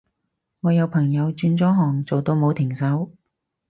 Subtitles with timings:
[0.61, 3.11] 我有朋友轉咗行做到冇停手